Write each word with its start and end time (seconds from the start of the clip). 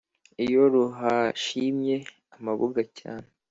Iyo 0.45 0.61
ruhashimye 0.73 1.95
amabuga 2.37 2.81
cyane 2.99 3.27